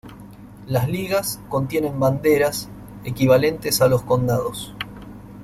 [0.65, 2.67] Las "ligas" contienen "banderas",
[3.03, 4.73] equivalentes a los condados.